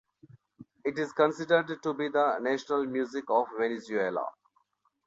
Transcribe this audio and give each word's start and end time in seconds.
It 0.83 0.97
is 0.97 1.13
considered 1.13 1.83
to 1.83 1.93
be 1.93 2.09
the 2.09 2.39
national 2.39 2.87
music 2.87 3.25
of 3.29 3.45
Venezuela. 3.55 4.25